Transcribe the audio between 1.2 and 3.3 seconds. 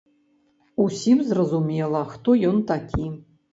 зразумела, хто ён такі.